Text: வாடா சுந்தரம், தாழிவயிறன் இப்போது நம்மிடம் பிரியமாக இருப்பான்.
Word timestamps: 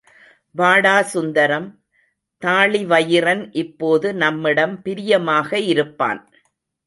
வாடா 0.55 1.01
சுந்தரம், 1.01 1.67
தாழிவயிறன் 2.41 3.43
இப்போது 3.53 4.07
நம்மிடம் 4.13 4.81
பிரியமாக 4.81 5.59
இருப்பான். 5.65 6.21